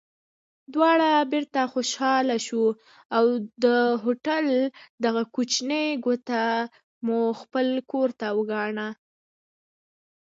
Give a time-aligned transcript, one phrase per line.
[0.73, 2.69] دواړه بېرته خوشحاله شوو
[3.17, 3.25] او
[3.63, 3.65] د
[4.03, 4.45] هوټل
[5.05, 6.45] دغه کوچنۍ کوټه
[7.05, 8.87] مو خپل کور وګاڼه.